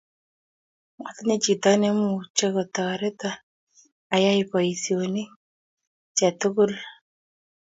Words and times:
Matinye 1.01 1.35
chito 1.43 1.71
ne 1.77 1.89
mukutoriton 1.99 3.39
ayai 4.15 4.41
boisionik 4.51 5.29
chu 6.15 6.27
tugul 6.39 6.73